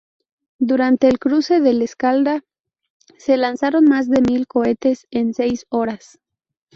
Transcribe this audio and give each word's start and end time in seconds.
Durante 0.57 1.07
el 1.09 1.19
cruce 1.19 1.59
del 1.61 1.83
Escalda, 1.83 2.43
se 3.19 3.37
lanzaron 3.37 3.85
más 3.85 4.09
de 4.09 4.21
mil 4.21 4.47
cohetes 4.47 5.05
en 5.11 5.35
seis 5.35 5.67
horas. 5.69 6.17